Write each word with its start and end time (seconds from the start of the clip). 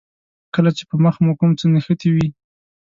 کله 0.55 0.71
چې 0.77 0.83
په 0.89 0.95
مخ 1.03 1.15
مو 1.23 1.33
کوم 1.39 1.51
څه 1.59 1.65
نښتي 1.73 2.09
دي. 2.15 2.27